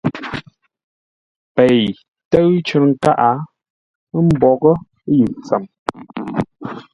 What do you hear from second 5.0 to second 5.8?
yʉʼ tsəm.